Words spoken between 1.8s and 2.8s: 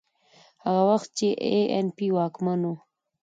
پي واکمن و.